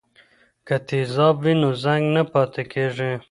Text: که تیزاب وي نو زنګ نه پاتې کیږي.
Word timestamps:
که 0.67 0.75
تیزاب 0.87 1.35
وي 1.43 1.53
نو 1.61 1.69
زنګ 1.83 2.03
نه 2.15 2.23
پاتې 2.31 2.63
کیږي. 2.71 3.11